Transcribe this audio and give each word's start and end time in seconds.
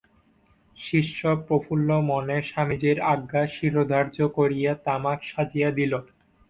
শিষ্য 0.77 1.19
প্রফুল্লমনে 1.45 2.37
স্বামীজীর 2.49 2.97
আজ্ঞা 3.13 3.43
শিরোধার্য 3.55 4.17
করিয়া 4.37 4.71
তামাক 4.85 5.19
সাজিয়া 5.25 5.69
দিল। 5.71 5.93